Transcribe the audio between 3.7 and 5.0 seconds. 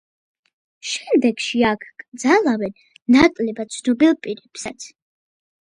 ცნობილ პირებსაც.